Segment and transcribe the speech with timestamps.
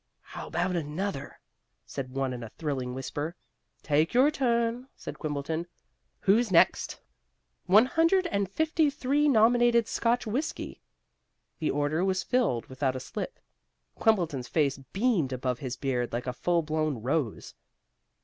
[0.21, 1.39] "How about another?"
[1.85, 3.35] said one in a thrilling whisper.
[3.83, 5.67] "Take your turn," said Quimbleton.
[6.21, 6.99] "Who's next?"
[7.67, 10.81] One hundred and fifty three nominated Scotch whiskey.
[11.59, 13.39] The order was filled without a slip.
[13.93, 17.53] Quimbleton's face beamed above his beard like a full blown rose.